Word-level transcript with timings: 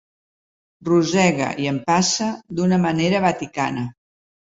Rosega 0.87 1.49
i 1.65 1.69
empassa 1.71 2.29
d'una 2.61 2.79
manera 2.87 3.21
vaticana. 3.27 3.85